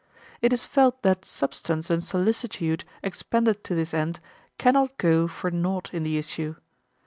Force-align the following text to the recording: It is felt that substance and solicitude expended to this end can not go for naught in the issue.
It 0.41 0.51
is 0.51 0.65
felt 0.65 1.03
that 1.03 1.25
substance 1.25 1.91
and 1.91 2.03
solicitude 2.03 2.85
expended 3.03 3.63
to 3.65 3.75
this 3.75 3.93
end 3.93 4.19
can 4.57 4.73
not 4.73 4.97
go 4.97 5.27
for 5.27 5.51
naught 5.51 5.93
in 5.93 6.01
the 6.01 6.17
issue. 6.17 6.55